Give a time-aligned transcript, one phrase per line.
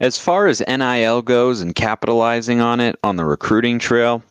[0.00, 4.22] As far as NIL goes and capitalizing on it on the recruiting trail,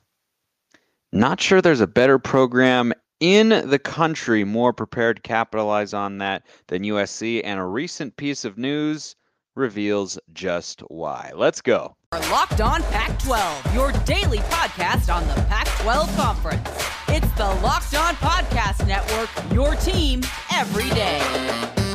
[1.11, 6.43] not sure there's a better program in the country more prepared to capitalize on that
[6.67, 7.41] than USC.
[7.43, 9.17] And a recent piece of news
[9.55, 11.31] reveals just why.
[11.35, 11.97] Let's go.
[12.13, 16.69] Locked on Pac 12, your daily podcast on the Pac 12 Conference.
[17.09, 20.21] It's the Locked On Podcast Network, your team
[20.53, 21.86] every day.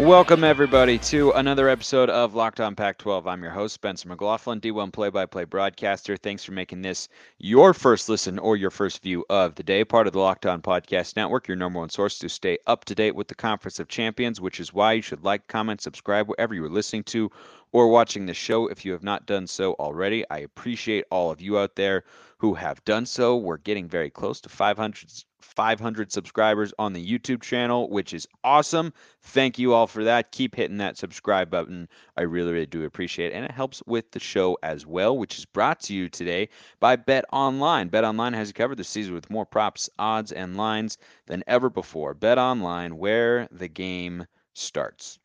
[0.00, 3.26] Welcome, everybody, to another episode of Locked On Pac 12.
[3.26, 6.16] I'm your host, Spencer McLaughlin, D1 play by play broadcaster.
[6.16, 10.06] Thanks for making this your first listen or your first view of the day, part
[10.06, 13.16] of the Locked On Podcast Network, your number one source to stay up to date
[13.16, 16.68] with the Conference of Champions, which is why you should like, comment, subscribe wherever you're
[16.68, 17.28] listening to
[17.72, 20.24] or watching the show if you have not done so already.
[20.30, 22.04] I appreciate all of you out there
[22.38, 23.36] who have done so.
[23.36, 28.92] We're getting very close to 500 500 subscribers on the YouTube channel, which is awesome.
[29.22, 30.30] Thank you all for that.
[30.30, 31.88] Keep hitting that subscribe button.
[32.16, 33.34] I really, really do appreciate it.
[33.34, 36.94] And it helps with the show as well, which is brought to you today by
[36.94, 37.88] Bet Online.
[37.88, 41.70] Bet Online has you covered this season with more props, odds, and lines than ever
[41.70, 42.14] before.
[42.14, 45.18] Bet Online, where the game starts.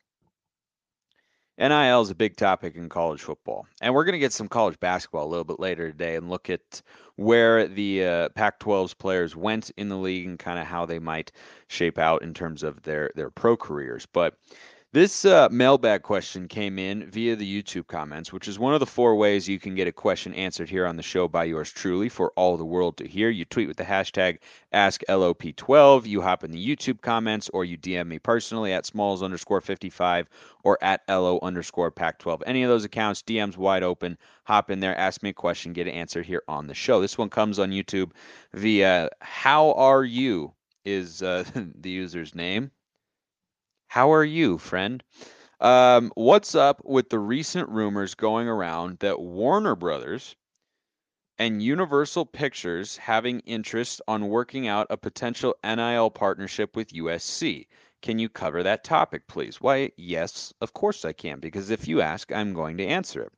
[1.56, 3.66] NIL is a big topic in college football.
[3.80, 6.50] And we're going to get some college basketball a little bit later today and look
[6.50, 6.82] at
[7.16, 10.98] where the uh, Pac 12's players went in the league and kind of how they
[10.98, 11.30] might
[11.68, 14.06] shape out in terms of their, their pro careers.
[14.12, 14.36] But
[14.94, 18.86] this uh, mailbag question came in via the YouTube comments, which is one of the
[18.86, 22.08] four ways you can get a question answered here on the show by yours truly
[22.08, 23.28] for all the world to hear.
[23.28, 24.38] You tweet with the hashtag
[24.72, 29.60] AskLOP12, you hop in the YouTube comments, or you DM me personally at smalls underscore
[29.60, 30.28] 55
[30.62, 32.44] or at LO underscore Pac 12.
[32.46, 34.16] Any of those accounts, DMs wide open.
[34.44, 37.00] Hop in there, ask me a question, get it answered here on the show.
[37.00, 38.12] This one comes on YouTube
[38.52, 40.52] via How Are You
[40.84, 41.42] is uh,
[41.80, 42.70] the user's name.
[43.94, 45.04] How are you, friend?
[45.60, 50.34] Um, what's up with the recent rumors going around that Warner Brothers
[51.38, 57.68] and Universal Pictures having interest on working out a potential NIL partnership with USC?
[58.02, 59.60] Can you cover that topic, please?
[59.60, 63.32] Why, yes, of course I can, because if you ask, I'm going to answer it.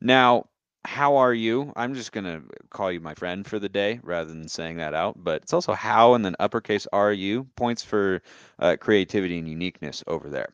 [0.00, 0.46] Now,
[0.84, 1.72] how are you?
[1.76, 4.94] I'm just going to call you my friend for the day rather than saying that
[4.94, 5.22] out.
[5.22, 8.22] But it's also how and then uppercase are you points for
[8.58, 10.48] uh, creativity and uniqueness over there.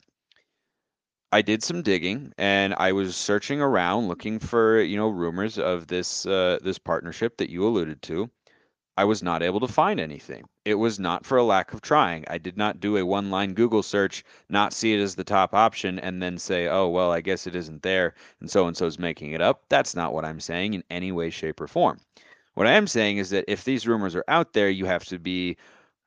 [1.33, 5.87] I did some digging and I was searching around looking for you know rumors of
[5.87, 8.31] this uh, this partnership that you alluded to.
[8.99, 10.45] I was not able to find anything.
[10.65, 12.25] It was not for a lack of trying.
[12.29, 15.55] I did not do a one line Google search, not see it as the top
[15.55, 18.87] option, and then say, oh, well, I guess it isn't there, and so and so
[18.87, 19.65] is making it up.
[19.69, 22.01] That's not what I'm saying in any way, shape, or form.
[22.55, 25.19] What I am saying is that if these rumors are out there, you have to
[25.19, 25.59] be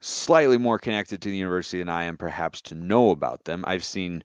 [0.02, 3.64] slightly more connected to the university than I am, perhaps, to know about them.
[3.68, 4.24] I've seen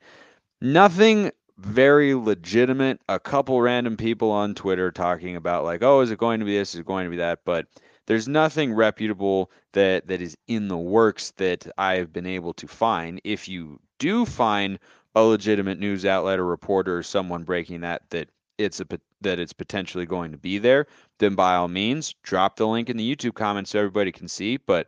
[0.63, 6.19] nothing very legitimate, a couple random people on Twitter talking about, like, oh, is it
[6.19, 6.75] going to be this?
[6.75, 7.41] Is it going to be that?
[7.45, 7.67] But
[8.07, 13.21] there's nothing reputable that that is in the works that I've been able to find.
[13.25, 14.79] If you do find
[15.15, 18.29] a legitimate news outlet or reporter or someone breaking that that
[18.59, 18.87] it's a
[19.21, 20.87] that it's potentially going to be there,
[21.19, 24.59] then by all means drop the link in the YouTube comments so everybody can see.
[24.59, 24.87] But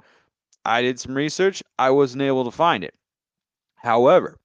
[0.64, 2.94] I did some research, I wasn't able to find it.
[3.76, 4.38] However,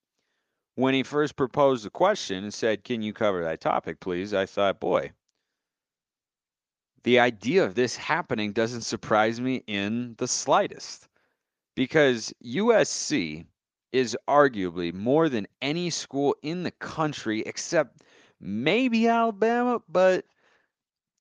[0.75, 4.45] when he first proposed the question and said, "Can you cover that topic, please?" I
[4.45, 5.11] thought, boy,
[7.03, 11.07] the idea of this happening doesn't surprise me in the slightest
[11.75, 13.45] because USC
[13.91, 18.03] is arguably more than any school in the country except
[18.39, 20.25] maybe Alabama, but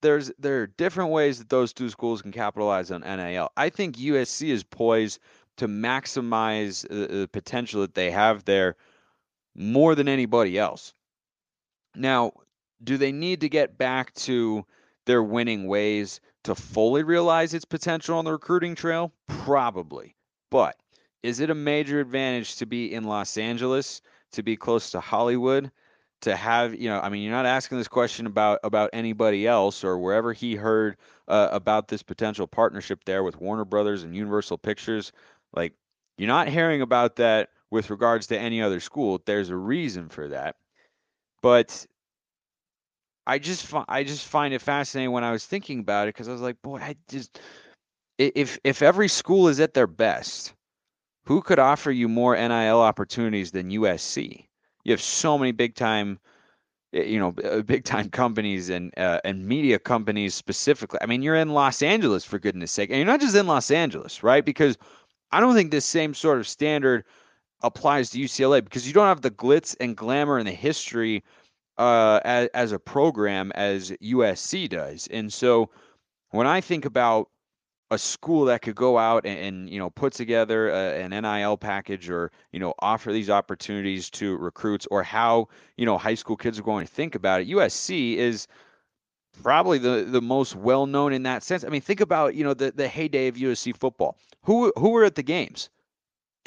[0.03, 3.51] there's there are different ways that those two schools can capitalize on NIL.
[3.57, 5.19] I think USC is poised
[5.57, 8.77] to maximize the, the potential that they have there
[9.55, 10.95] more than anybody else.
[11.95, 12.33] Now,
[12.83, 14.65] do they need to get back to
[15.11, 19.13] their winning ways to fully realize its potential on the recruiting trail?
[19.27, 20.15] Probably.
[20.53, 20.77] But
[21.25, 24.03] is it a major advantage to be in Los Angeles,
[24.33, 25.73] to be close to Hollywood,
[26.21, 29.83] to have, you know, I mean, you're not asking this question about about anybody else
[29.83, 30.97] or wherever he heard
[31.27, 35.11] uh, about this potential partnership there with Warner Brothers and Universal Pictures.
[35.53, 35.75] Like,
[36.19, 39.21] you're not hearing about that with regards to any other school.
[39.27, 40.55] There's a reason for that.
[41.43, 41.85] But
[43.31, 46.33] I just I just find it fascinating when I was thinking about it because I
[46.33, 47.41] was like, boy, I just
[48.19, 50.53] if if every school is at their best,
[51.27, 54.47] who could offer you more NIL opportunities than USC?
[54.83, 56.19] You have so many big time
[56.93, 57.31] eh, you know,
[57.63, 60.99] big time companies and uh, and media companies specifically.
[61.01, 63.71] I mean, you're in Los Angeles for goodness sake, and you're not just in Los
[63.71, 64.45] Angeles, right?
[64.45, 64.77] Because
[65.31, 67.05] I don't think this same sort of standard
[67.63, 71.23] applies to UCLA because you don't have the glitz and glamour and the history
[71.81, 75.09] uh, as, as a program as USC does.
[75.11, 75.71] And so
[76.29, 77.31] when I think about
[77.91, 81.57] a school that could go out and, and you know put together a, an NIL
[81.57, 85.49] package or you know offer these opportunities to recruits or how
[85.79, 88.47] you know high school kids are going to think about it USC is
[89.43, 91.65] probably the the most well known in that sense.
[91.65, 94.19] I mean think about you know the the heyday of USC football.
[94.43, 95.71] Who who were at the games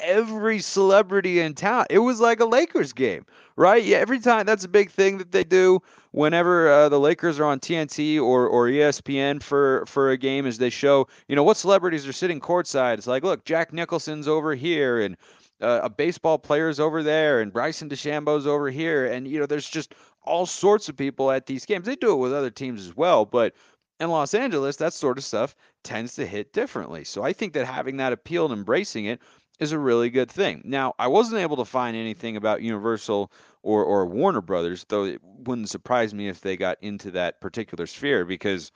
[0.00, 1.86] every celebrity in town.
[1.90, 3.24] It was like a Lakers game,
[3.56, 3.82] right?
[3.82, 5.80] Yeah, every time that's a big thing that they do
[6.10, 10.58] whenever uh, the Lakers are on TNT or or ESPN for for a game is
[10.58, 12.98] they show, you know, what celebrities are sitting courtside.
[12.98, 15.16] It's like, look, Jack Nicholson's over here and
[15.60, 19.68] uh, a baseball player's over there and Bryson DeChambeau's over here and you know, there's
[19.68, 21.86] just all sorts of people at these games.
[21.86, 23.54] They do it with other teams as well, but
[24.00, 25.54] in Los Angeles, that sort of stuff
[25.84, 27.04] tends to hit differently.
[27.04, 29.20] So I think that having that appeal and embracing it
[29.60, 30.62] is a really good thing.
[30.64, 33.30] Now, I wasn't able to find anything about Universal
[33.62, 37.86] or, or Warner Brothers, though it wouldn't surprise me if they got into that particular
[37.86, 38.72] sphere because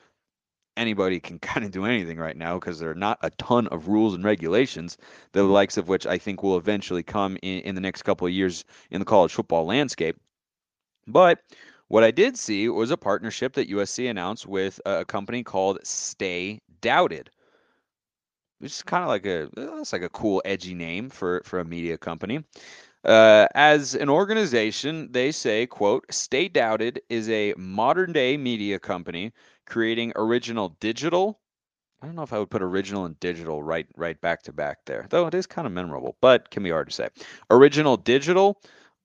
[0.76, 3.88] anybody can kind of do anything right now because there are not a ton of
[3.88, 4.96] rules and regulations,
[5.32, 5.50] the mm-hmm.
[5.50, 8.64] likes of which I think will eventually come in, in the next couple of years
[8.90, 10.16] in the college football landscape.
[11.06, 11.40] But
[11.88, 16.60] what I did see was a partnership that USC announced with a company called Stay
[16.80, 17.30] Doubted
[18.58, 21.64] which is kind of like a that's like a cool edgy name for for a
[21.64, 22.44] media company.
[23.05, 29.32] Uh, as an organization, they say, "quote Stay Doubted is a modern day media company
[29.66, 31.40] creating original digital."
[32.02, 34.84] I don't know if I would put original and digital right right back to back
[34.87, 37.08] there, though it is kind of memorable, but can be hard to say.
[37.50, 38.61] Original digital,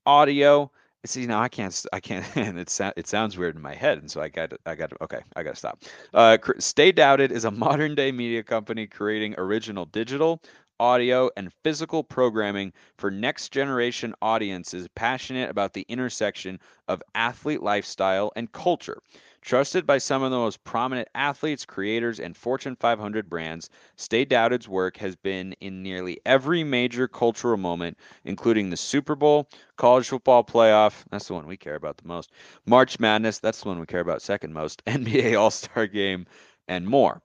[0.06, 0.70] audio,
[1.06, 4.10] See now I can't I can't and it it sounds weird in my head and
[4.10, 5.82] so I got I got okay I got to stop.
[6.12, 10.42] Uh, Stay Doubted is a modern day media company creating original digital,
[10.80, 16.58] audio, and physical programming for next generation audiences passionate about the intersection
[16.88, 18.98] of athlete lifestyle and culture.
[19.44, 24.66] Trusted by some of the most prominent athletes, creators, and Fortune 500 brands, Stay Doubted's
[24.66, 30.42] work has been in nearly every major cultural moment, including the Super Bowl, college football
[30.44, 32.32] playoff, that's the one we care about the most,
[32.64, 36.24] March Madness, that's the one we care about second most, NBA All Star game,
[36.66, 37.20] and more.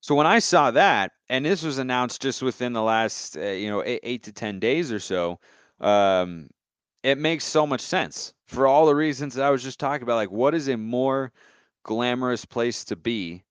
[0.00, 3.68] So when I saw that, and this was announced just within the last, uh, you
[3.68, 5.40] know, eight, eight, to 10 days or so,
[5.78, 6.48] um,
[7.02, 10.16] it makes so much sense for all the reasons that I was just talking about.
[10.16, 11.32] Like, what is a more
[11.84, 13.42] glamorous place to be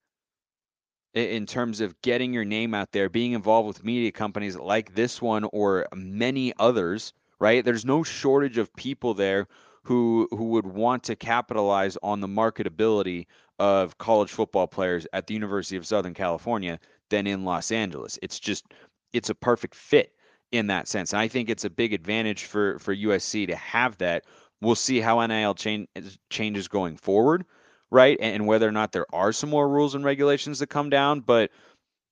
[1.14, 5.22] in terms of getting your name out there, being involved with media companies like this
[5.22, 7.66] one or many others, right?
[7.66, 9.48] There's no shortage of people there
[9.84, 13.26] who who would want to capitalize on the marketability
[13.60, 18.18] of college football players at the University of Southern California than in Los Angeles.
[18.22, 18.66] It's just
[19.12, 20.14] it's a perfect fit
[20.52, 21.14] in that sense.
[21.14, 24.26] And I think it's a big advantage for for USC to have that.
[24.62, 25.88] We'll see how NIL change,
[26.30, 27.46] changes going forward,
[27.90, 28.18] right?
[28.22, 31.22] And, and whether or not there are some more rules and regulations that come down.
[31.22, 31.52] But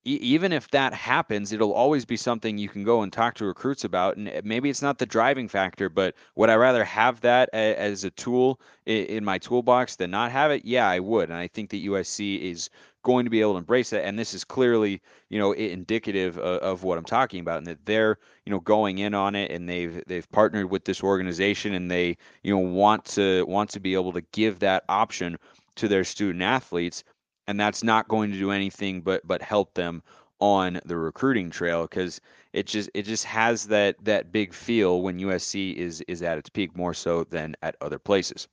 [0.05, 3.83] even if that happens, it'll always be something you can go and talk to recruits
[3.83, 4.17] about.
[4.17, 7.75] And eh, maybe it's not the driving factor, but would I rather have that a,
[7.75, 10.63] as a tool in, in my toolbox than not have it?
[10.65, 11.29] Yeah, I would.
[11.29, 12.69] And I think that USC is
[13.03, 14.05] going to be able to embrace that.
[14.05, 17.85] And this is clearly, you know, indicative of, of, what I'm talking about, and that
[17.85, 21.89] they're, you know, going in on it, and they've they've partnered with this organization, and
[21.89, 25.37] they, you know, want to want to be able to give that option
[25.75, 27.03] to their student athletes,
[27.49, 30.03] and that's not going to do anything but but help them
[30.39, 32.21] on the recruiting trail because
[32.53, 36.49] it just it just has that that big feel when USC is is at its
[36.49, 38.47] peak more so than at other places.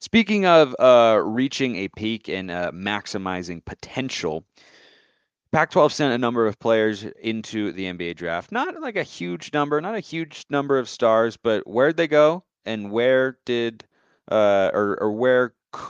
[0.00, 4.46] Speaking of uh, reaching a peak and uh, maximizing potential,
[5.52, 8.50] Pac 12 sent a number of players into the NBA draft.
[8.50, 12.44] Not like a huge number, not a huge number of stars, but where'd they go
[12.64, 13.84] and where did,
[14.30, 15.29] uh, or, or where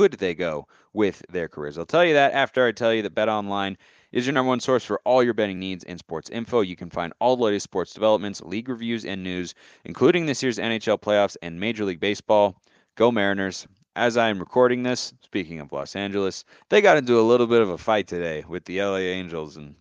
[0.00, 1.76] could they go with their careers?
[1.76, 3.76] I'll tell you that after I tell you that Bet Online
[4.12, 6.62] is your number one source for all your betting needs and sports info.
[6.62, 9.54] You can find all the latest sports developments, league reviews, and news,
[9.84, 12.56] including this year's NHL playoffs and Major League Baseball.
[12.96, 17.22] Go Mariners as I am recording this, speaking of Los Angeles, they got into a
[17.22, 19.74] little bit of a fight today with the LA Angels, and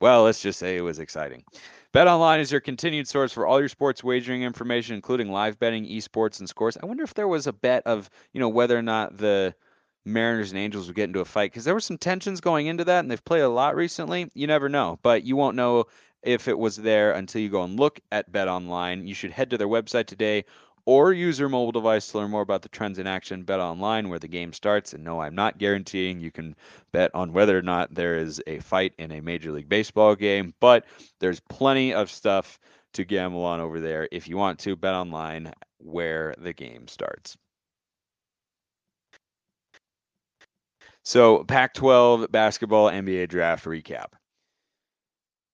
[0.00, 1.44] well, let's just say it was exciting.
[1.94, 6.40] BetOnline is your continued source for all your sports wagering information, including live betting, esports,
[6.40, 6.76] and scores.
[6.82, 9.54] I wonder if there was a bet of, you know, whether or not the
[10.04, 12.84] Mariners and Angels would get into a fight because there were some tensions going into
[12.86, 14.28] that, and they've played a lot recently.
[14.34, 15.84] You never know, but you won't know
[16.24, 19.06] if it was there until you go and look at BetOnline.
[19.06, 20.46] You should head to their website today
[20.86, 23.42] or use your mobile device to learn more about the trends in action.
[23.42, 24.92] Bet online where the game starts.
[24.92, 26.56] And no, I'm not guaranteeing you can
[26.92, 30.54] bet on whether or not there is a fight in a Major League Baseball game,
[30.60, 30.84] but
[31.20, 32.58] there's plenty of stuff
[32.94, 37.36] to gamble on over there if you want to bet online where the game starts.
[41.04, 44.12] So, Pac 12 basketball NBA draft recap.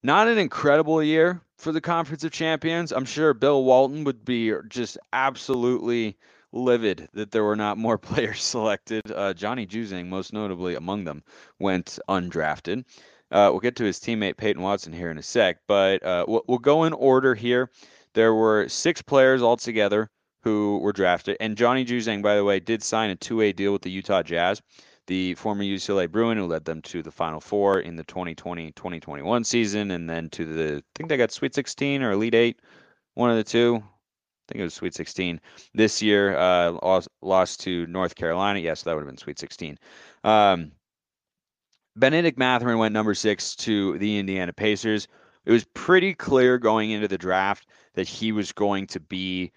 [0.02, 2.90] Not an incredible year for the Conference of Champions.
[2.90, 6.16] I'm sure Bill Walton would be just absolutely
[6.52, 9.02] livid that there were not more players selected.
[9.12, 11.22] Uh, Johnny Juzang, most notably among them,
[11.58, 12.84] went undrafted.
[13.30, 16.44] Uh, we'll get to his teammate Peyton Watson here in a sec, but uh, we'll,
[16.48, 17.70] we'll go in order here.
[18.14, 20.08] There were six players altogether
[20.42, 23.82] who were drafted, and Johnny Juzang, by the way, did sign a two-way deal with
[23.82, 24.62] the Utah Jazz
[25.10, 29.90] the former UCLA Bruin, who led them to the Final Four in the 2020-2021 season,
[29.90, 32.60] and then to the I think they got Sweet 16 or Elite Eight,
[33.14, 33.82] one of the two.
[33.82, 35.40] I think it was Sweet 16
[35.74, 36.36] this year.
[36.36, 38.60] Uh, lost, lost to North Carolina.
[38.60, 39.76] Yes, that would have been Sweet 16.
[40.22, 40.70] Um,
[41.96, 45.08] Benedict Mathurin went number six to the Indiana Pacers.
[45.44, 49.50] It was pretty clear going into the draft that he was going to be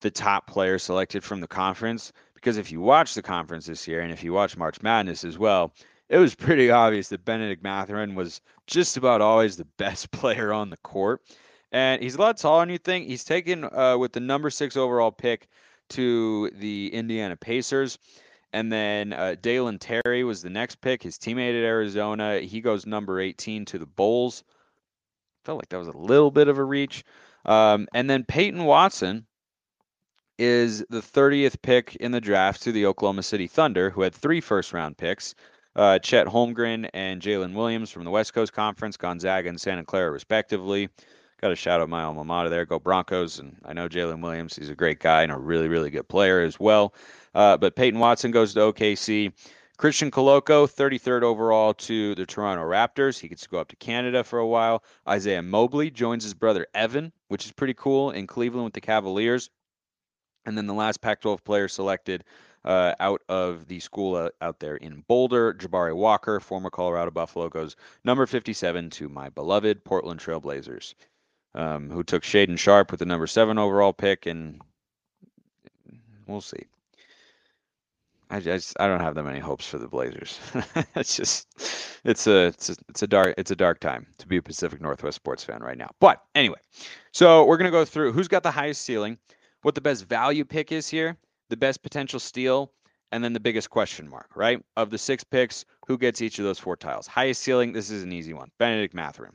[0.00, 2.10] the top player selected from the conference.
[2.38, 5.38] Because if you watch the conference this year and if you watch March Madness as
[5.38, 5.74] well,
[6.08, 10.70] it was pretty obvious that Benedict Mathurin was just about always the best player on
[10.70, 11.22] the court.
[11.72, 13.06] And he's a lot taller than you think.
[13.06, 15.48] He's taken uh, with the number six overall pick
[15.90, 17.98] to the Indiana Pacers.
[18.52, 22.38] And then uh, Dalen Terry was the next pick, his teammate at Arizona.
[22.38, 24.44] He goes number 18 to the Bulls.
[25.44, 27.04] Felt like that was a little bit of a reach.
[27.44, 29.26] Um, and then Peyton Watson,
[30.38, 34.40] is the 30th pick in the draft to the Oklahoma City Thunder, who had three
[34.40, 35.34] first round picks.
[35.76, 40.10] Uh, Chet Holmgren and Jalen Williams from the West Coast Conference, Gonzaga and Santa Clara,
[40.10, 40.88] respectively.
[41.40, 42.66] Got to shout out my alma mater there.
[42.66, 43.38] Go Broncos.
[43.38, 44.56] And I know Jalen Williams.
[44.56, 46.94] He's a great guy and a really, really good player as well.
[47.32, 49.32] Uh, but Peyton Watson goes to OKC.
[49.76, 53.20] Christian Koloko, 33rd overall to the Toronto Raptors.
[53.20, 54.82] He gets to go up to Canada for a while.
[55.08, 59.50] Isaiah Mobley joins his brother Evan, which is pretty cool, in Cleveland with the Cavaliers.
[60.48, 62.24] And then the last Pac 12 player selected
[62.64, 67.50] uh, out of the school uh, out there in Boulder, Jabari Walker, former Colorado Buffalo,
[67.50, 70.94] goes number 57 to my beloved Portland Trailblazers,
[71.54, 74.62] um, who took Shaedon Sharpe with the number seven overall pick, and
[76.26, 76.64] we'll see.
[78.30, 80.40] I just I don't have that many hopes for the Blazers.
[80.96, 81.46] it's just
[82.04, 84.80] it's a, it's a it's a dark it's a dark time to be a Pacific
[84.80, 85.90] Northwest sports fan right now.
[86.00, 86.60] But anyway,
[87.12, 89.18] so we're gonna go through who's got the highest ceiling,
[89.62, 91.16] what the best value pick is here,
[91.50, 92.72] the best potential steal,
[93.12, 94.62] and then the biggest question mark, right?
[94.76, 97.06] Of the six picks, who gets each of those four tiles?
[97.06, 98.50] Highest ceiling, this is an easy one.
[98.58, 99.34] Benedict Mathurin.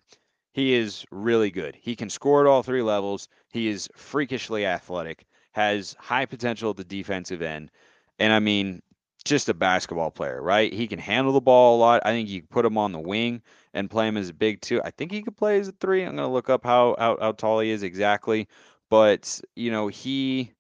[0.54, 1.76] He is really good.
[1.76, 3.28] He can score at all three levels.
[3.52, 7.72] He is freakishly athletic, has high potential at the defensive end.
[8.20, 8.84] And I mean,
[9.26, 10.72] just a basketball player, right?
[10.72, 12.02] He can handle the ball a lot.
[12.06, 13.42] I think you could put him on the wing
[13.74, 14.82] and play him as a big two.
[14.84, 16.04] I think he could play as a three.
[16.04, 18.48] I'm going to look up how, how, how tall he is exactly
[18.94, 20.52] but you know he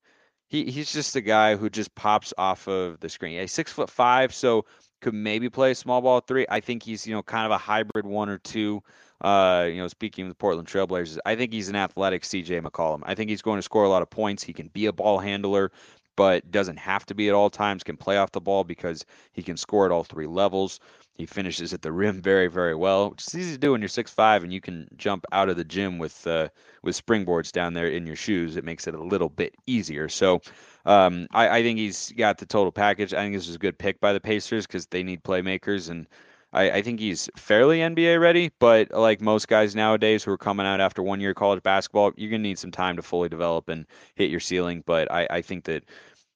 [0.48, 3.40] he he's just a guy who just pops off of the screen.
[3.40, 4.66] He's six foot five, so
[5.02, 6.48] could maybe play small ball three.
[6.50, 8.82] I think he's you know kind of a hybrid one or two.
[9.22, 13.02] Uh, you know, speaking of the Portland Trailblazers, I think he's an athletic CJ McCollum.
[13.04, 14.42] I think he's going to score a lot of points.
[14.42, 15.72] He can be a ball handler,
[16.16, 17.84] but doesn't have to be at all times.
[17.84, 20.80] Can play off the ball because he can score at all three levels.
[21.16, 23.88] He finishes at the rim very, very well, which is easy to do when you're
[23.88, 26.50] six five and you can jump out of the gym with uh,
[26.82, 28.58] with springboards down there in your shoes.
[28.58, 30.10] It makes it a little bit easier.
[30.10, 30.42] So
[30.86, 33.14] um, I, I, think he's got the total package.
[33.14, 36.08] I think this is a good pick by the Pacers because they need playmakers, and
[36.54, 38.52] I, I, think he's fairly NBA ready.
[38.60, 42.12] But like most guys nowadays who are coming out after one year of college basketball,
[42.16, 44.84] you're gonna need some time to fully develop and hit your ceiling.
[44.86, 45.84] But I, I think that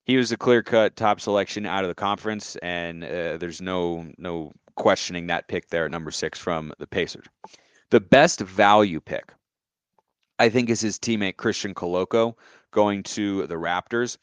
[0.06, 4.08] he was a clear cut top selection out of the conference, and uh, there's no
[4.18, 7.26] no questioning that pick there at number six from the Pacers.
[7.90, 9.34] The best value pick,
[10.40, 12.36] I think, is his teammate Christian Koloko
[12.72, 14.18] going to the Raptors.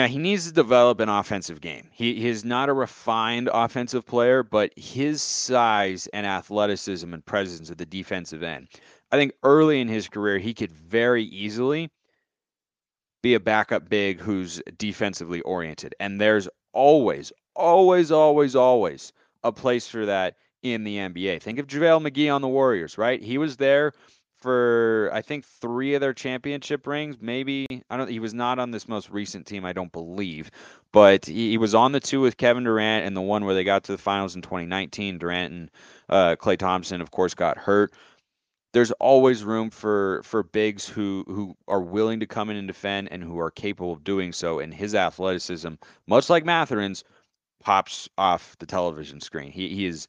[0.00, 1.90] Now he needs to develop an offensive game.
[1.92, 7.70] He, he is not a refined offensive player, but his size and athleticism and presence
[7.70, 8.68] at the defensive end.
[9.12, 11.90] I think early in his career he could very easily
[13.22, 15.94] be a backup big who's defensively oriented.
[16.00, 21.42] And there's always, always, always, always a place for that in the NBA.
[21.42, 23.22] Think of JaVale McGee on the Warriors, right?
[23.22, 23.92] He was there
[24.40, 27.16] for I think three of their championship rings.
[27.20, 28.08] Maybe I don't.
[28.08, 30.50] He was not on this most recent team, I don't believe,
[30.92, 33.64] but he, he, was on the two with Kevin Durant and the one where they
[33.64, 35.18] got to the finals in 2019.
[35.18, 35.70] Durant and
[36.08, 37.92] uh, Klay Thompson, of course, got hurt.
[38.72, 43.08] there's always room for for bigs who who are willing to come in and defend
[43.10, 44.58] and who are capable of doing so.
[44.58, 45.74] And his athleticism,
[46.06, 47.04] much like Mathurin's,
[47.60, 49.52] pops off the television screen.
[49.52, 50.08] He he is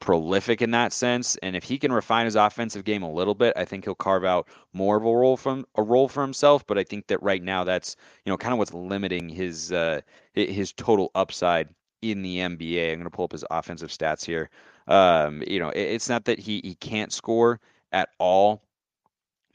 [0.00, 3.52] prolific in that sense, and if he can refine his offensive game a little bit,
[3.56, 6.66] I think he'll carve out more of a role from a role for himself.
[6.66, 10.00] But I think that right now that's you know kind of what's limiting his uh,
[10.34, 11.68] his total upside
[12.02, 12.92] in the NBA.
[12.92, 14.50] I'm going to pull up his offensive stats here.
[14.88, 17.60] Um, you know, it, it's not that he he can't score
[17.92, 18.62] at all,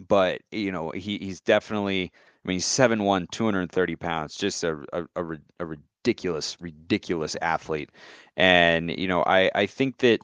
[0.08, 2.12] but you know he he's definitely.
[2.44, 7.90] I mean, he's 7'1", 230 pounds, just a, a, a, a ridiculous, ridiculous athlete.
[8.38, 10.20] And, you know, I, I think that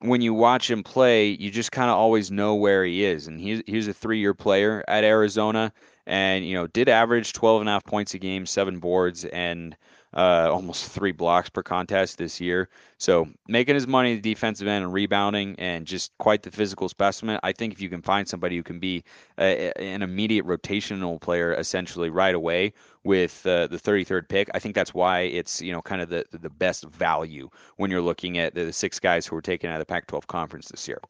[0.00, 3.28] when you watch him play, you just kind of always know where he is.
[3.28, 5.72] And he's, he's a three year player at Arizona
[6.06, 9.76] and, you know, did average 12 and a half points a game, seven boards, and
[10.14, 12.68] uh, almost three blocks per contest this year.
[12.98, 17.38] So making his money the defensive end and rebounding and just quite the physical specimen.
[17.42, 19.04] I think if you can find somebody who can be
[19.38, 22.72] a, an immediate rotational player essentially right away
[23.04, 26.24] with uh, the 33rd pick, I think that's why it's you know kind of the
[26.30, 29.80] the best value when you're looking at the, the six guys who were taken out
[29.80, 31.00] of the Pac-12 conference this year.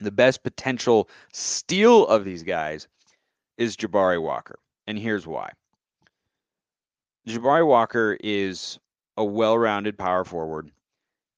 [0.00, 2.88] The best potential steal of these guys
[3.58, 5.52] is Jabari Walker, and here's why.
[7.26, 8.78] Jabari Walker is
[9.16, 10.70] a well-rounded power forward,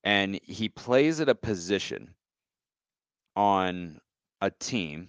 [0.03, 2.15] and he plays at a position
[3.37, 4.01] on
[4.41, 5.09] a team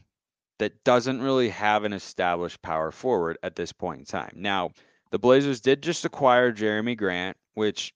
[0.60, 4.34] that doesn't really have an established power forward at this point in time.
[4.36, 4.72] Now,
[5.12, 7.94] the Blazers did just acquire Jerami Grant, which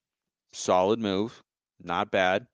[0.54, 1.44] solid move,
[1.84, 2.48] not bad.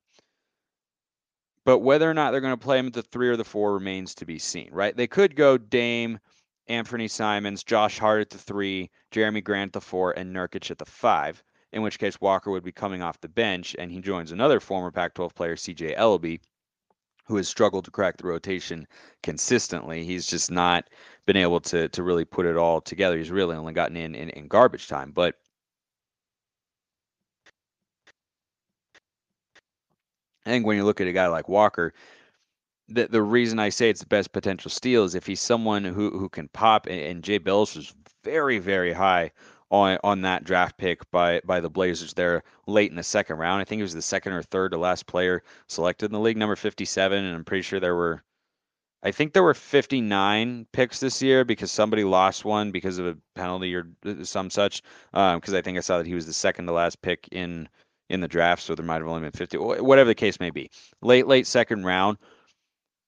[1.65, 3.73] But whether or not they're going to play him at the three or the four
[3.73, 4.95] remains to be seen, right?
[4.95, 6.19] They could go Dame,
[6.69, 10.77] Anthony Simons, Josh Hart at the three, Jerami Grant at the four, and Nurkic at
[10.77, 11.43] the five.
[11.73, 14.91] In which case, Walker would be coming off the bench, and he joins another former
[14.91, 15.95] Pac-12 player, C.J.
[15.95, 16.39] Elleby,
[17.25, 18.87] who has struggled to crack the rotation
[19.21, 20.03] consistently.
[20.03, 20.89] He's just not
[21.25, 23.17] been able to to really put it all together.
[23.17, 25.35] He's really only gotten in in, in garbage time, but.
[30.45, 31.93] I think when you look at a guy like Walker,
[32.89, 36.17] the the reason I say it's the best potential steal is if he's someone who
[36.17, 39.31] who can pop, and, and Jay Bilas was very very high
[39.69, 43.61] on on that draft pick by by the Blazers there late in the second round.
[43.61, 46.37] I think it was the second or third to last player selected in the league,
[46.37, 48.23] number 57, and I'm pretty sure there were
[49.03, 53.17] I think there were 59 picks this year because somebody lost one because of a
[53.35, 54.81] penalty or uh, some such.
[55.11, 57.69] Because um, I think I saw that he was the second to last pick in
[58.09, 59.57] in the draft, so there might have only been 50.
[59.57, 60.71] Whatever the case may be,
[61.01, 62.17] late late second round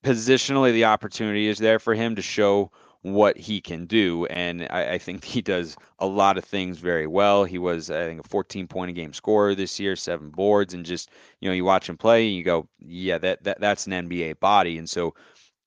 [0.04, 4.26] positionally the opportunity is there for him to show what he can do.
[4.26, 7.44] And I, I, think he does a lot of things very well.
[7.44, 10.86] He was, I think, a 14 point a game scorer this year, seven boards, and
[10.86, 11.10] just,
[11.40, 14.40] you know, you watch him play and you go, yeah, that, that that's an NBA
[14.40, 14.78] body.
[14.78, 15.14] And so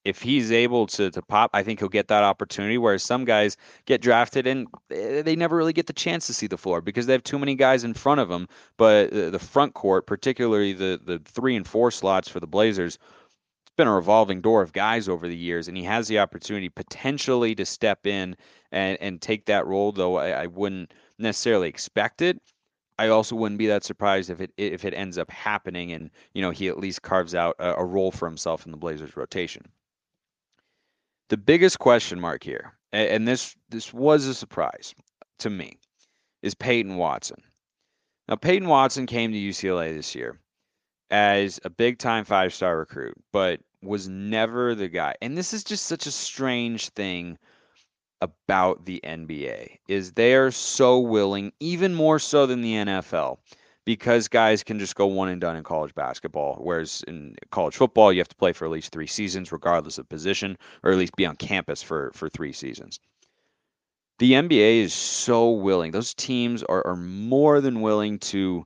[0.05, 2.77] if he's able to to pop, I think he'll get that opportunity.
[2.77, 6.47] Whereas some guys get drafted and eh, they never really get the chance to see
[6.47, 8.49] the floor because they have too many guys in front of them.
[8.77, 12.99] But uh, the front court, particularly the the three and four slots for the Blazers,
[13.76, 17.54] been a revolving door of guys over the years, and he has the opportunity potentially
[17.54, 18.37] to step in
[18.70, 19.92] and, and take that role.
[19.92, 22.40] Though I, I wouldn't necessarily expect it.
[22.98, 26.42] I also wouldn't be that surprised if it if it ends up happening, and you
[26.42, 29.62] know he at least carves out a, a role for himself in the Blazers rotation.
[31.28, 34.94] The biggest question mark here, and, and this this was a surprise
[35.38, 35.78] to me,
[36.42, 37.42] is Peyton Watson.
[38.28, 40.38] Now Peyton Watson came to UCLA this year
[41.12, 45.14] as a big time five star recruit, but was never the guy.
[45.20, 47.38] And this is just such a strange thing
[48.22, 53.38] about the NBA is they are so willing, even more so than the NFL,
[53.85, 56.57] because guys can just go one and done in college basketball.
[56.62, 60.09] Whereas in college football, you have to play for at least three seasons, regardless of
[60.09, 63.01] position, or at least be on campus for, for three seasons.
[64.18, 65.90] The NBA is so willing.
[65.90, 68.64] Those teams are, are more than willing to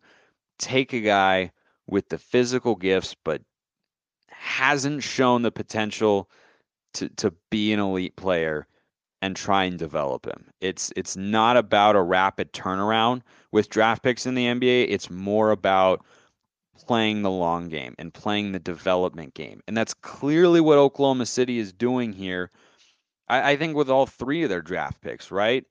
[0.58, 1.50] take a guy
[1.86, 3.42] with the physical gifts, but
[4.28, 6.30] hasn't shown the potential
[6.94, 8.66] to, to be an elite player
[9.22, 10.46] and try and develop him.
[10.60, 14.86] It's it's not about a rapid turnaround with draft picks in the NBA.
[14.88, 16.04] It's more about
[16.76, 19.60] playing the long game and playing the development game.
[19.66, 22.50] And that's clearly what Oklahoma City is doing here.
[23.28, 25.64] I, I think with all three of their draft picks, right?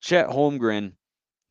[0.00, 0.92] Chet Holmgren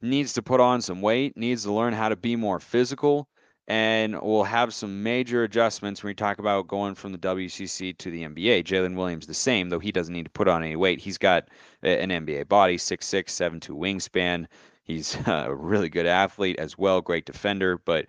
[0.01, 3.28] needs to put on some weight, needs to learn how to be more physical
[3.69, 8.09] and we'll have some major adjustments when we talk about going from the WCC to
[8.09, 8.63] the NBA.
[8.63, 10.99] Jalen Williams the same, though he doesn't need to put on any weight.
[10.99, 11.49] He's got
[11.83, 14.47] an NBA body, 6'6", 7'2 wingspan.
[14.83, 17.77] He's a really good athlete as well, great defender.
[17.77, 18.07] But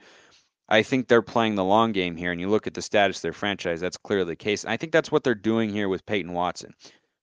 [0.70, 2.32] I think they're playing the long game here.
[2.32, 4.64] And you look at the status of their franchise, that's clearly the case.
[4.64, 6.72] And I think that's what they're doing here with Peyton Watson,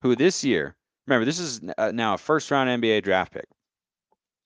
[0.04, 0.76] who this year,
[1.08, 3.48] remember, this is uh, now a first round NBA draft pick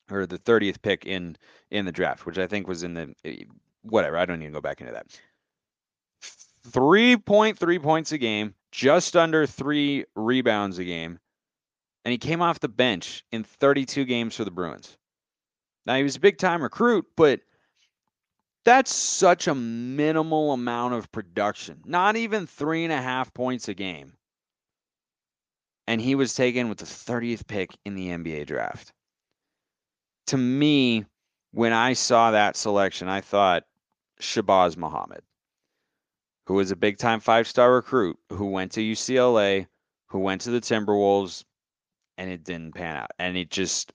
[0.09, 1.35] or the 30th pick in
[1.71, 3.43] in the draft, which I think was in the eh,
[3.83, 4.17] whatever.
[4.17, 5.07] I don't need to go back into that.
[6.69, 11.19] 3.3 points a game, just under three rebounds a game,
[12.05, 14.97] and he came off the bench in 32 games for the Bruins.
[15.85, 17.41] Now, he was a big time recruit, but
[18.63, 21.81] that's such a minimal amount of production.
[21.85, 24.13] Not even three and a half points a game.
[25.87, 28.93] And he was taken with the 30th pick in the NBA draft.
[30.27, 31.05] To me,
[31.51, 33.63] when I saw that selection, I thought
[34.21, 35.21] Shabazz Muhammad,
[36.45, 39.67] who was a big time five star recruit who went to UCLA,
[40.07, 41.43] who went to the Timberwolves,
[42.17, 43.11] and it didn't pan out.
[43.19, 43.93] And it just,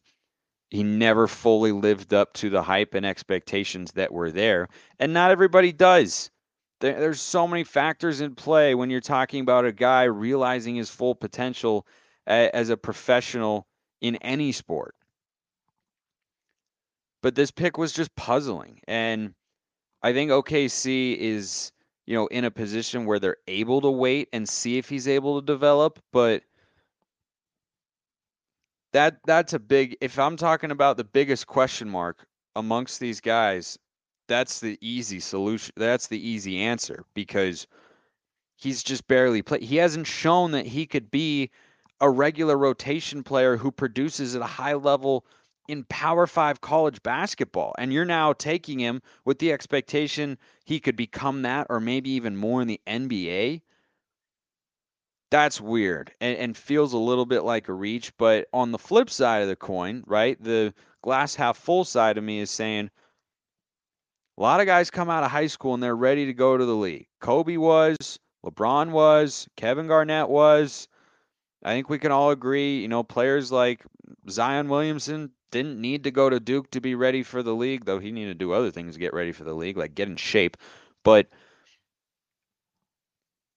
[0.71, 4.69] he never fully lived up to the hype and expectations that were there.
[4.99, 6.31] And not everybody does.
[6.81, 11.15] there's so many factors in play when you're talking about a guy realizing his full
[11.15, 11.87] potential
[12.27, 13.67] as a professional
[14.01, 14.95] in any sport.
[17.23, 18.81] But this pick was just puzzling.
[18.87, 19.35] And
[20.07, 21.73] I think OKC is,
[22.07, 25.41] you know, in a position where they're able to wait and see if he's able
[25.41, 26.45] to develop, but
[28.93, 33.81] that that's a big if I'm talking about the biggest question mark amongst these guys,
[34.29, 35.73] that's the easy solution.
[35.77, 37.67] That's the easy answer because
[38.55, 39.63] he's just barely played.
[39.63, 41.51] He hasn't shown that he could be
[42.01, 45.27] a regular rotation player who produces at a high level
[45.69, 47.75] in Power Five college basketball.
[47.79, 52.37] And you're now taking him with the expectation he could become that or maybe even
[52.37, 53.63] more in the NBA.
[55.31, 58.17] That's weird and, and feels a little bit like a reach.
[58.17, 62.25] But on the flip side of the coin, right, the glass half full side of
[62.25, 62.91] me is saying
[64.39, 66.65] a lot of guys come out of high school and they're ready to go to
[66.65, 67.07] the league.
[67.21, 67.97] Kobe was,
[68.45, 70.89] LeBron was, Kevin Garnett was.
[71.65, 73.85] I think we can all agree, you know, players like
[74.29, 77.99] Zion Williamson didn't need to go to Duke to be ready for the league, though
[77.99, 80.17] he needed to do other things to get ready for the league, like get in
[80.17, 80.57] shape.
[81.05, 81.29] But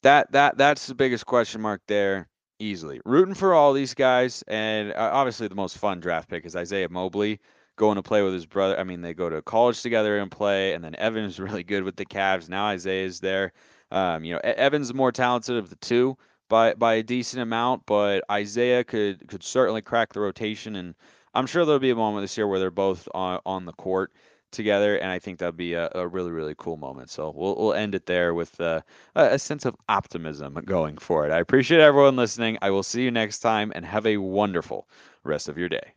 [0.04, 2.28] that that that's the biggest question mark there
[2.60, 3.02] easily.
[3.06, 6.90] Rooting for all these guys, and uh, obviously the most fun draft pick is Isaiah
[6.90, 7.40] Mobley
[7.76, 8.78] going to play with his brother.
[8.80, 11.96] I mean, they go to college together and play, and then Evan's really good with
[11.96, 12.50] the Cavs.
[12.50, 13.54] Now Isaiah's there.
[13.92, 16.18] Um, you know, Evan's more talented of the two
[16.50, 20.96] by by a decent amount, but Isaiah could could certainly crack the rotation and
[21.34, 24.12] I'm sure there'll be a moment this year where they're both on, on the court
[24.52, 27.10] together, and I think that'll be a, a really really cool moment.
[27.10, 28.82] So we'll we'll end it there with uh,
[29.16, 31.32] a sense of optimism going forward.
[31.32, 32.58] I appreciate everyone listening.
[32.62, 34.88] I will see you next time, and have a wonderful
[35.24, 35.94] rest of your day.